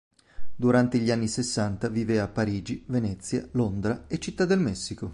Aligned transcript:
Durante 0.55 0.97
gli 0.97 1.11
anni 1.11 1.27
sessanta 1.27 1.87
vive 1.87 2.19
a 2.19 2.27
Parigi, 2.27 2.83
Venezia, 2.87 3.47
Londra 3.51 4.05
e 4.07 4.17
Città 4.17 4.45
del 4.45 4.57
Messico. 4.57 5.09